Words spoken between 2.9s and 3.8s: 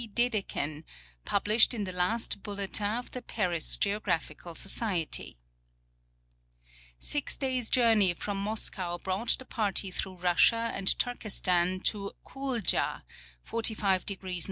of the Paris